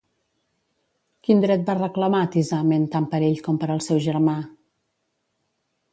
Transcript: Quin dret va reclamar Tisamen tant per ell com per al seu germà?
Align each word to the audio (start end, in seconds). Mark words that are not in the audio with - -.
Quin 1.27 1.43
dret 1.43 1.67
va 1.67 1.75
reclamar 1.79 2.23
Tisamen 2.37 2.89
tant 2.97 3.07
per 3.13 3.23
ell 3.29 3.39
com 3.49 3.63
per 3.65 3.71
al 3.75 3.85
seu 3.89 4.03
germà? 4.11 4.39